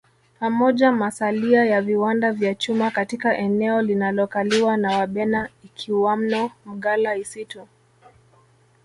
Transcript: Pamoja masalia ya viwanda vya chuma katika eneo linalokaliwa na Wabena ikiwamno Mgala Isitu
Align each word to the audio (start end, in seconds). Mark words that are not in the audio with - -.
Pamoja 0.39 0.91
masalia 0.91 1.65
ya 1.65 1.81
viwanda 1.81 2.31
vya 2.31 2.55
chuma 2.55 2.91
katika 2.91 3.37
eneo 3.37 3.81
linalokaliwa 3.81 4.77
na 4.77 4.97
Wabena 4.97 5.49
ikiwamno 5.63 6.51
Mgala 6.65 7.15
Isitu 7.15 7.67